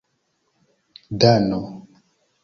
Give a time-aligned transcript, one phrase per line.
[1.19, 1.59] dano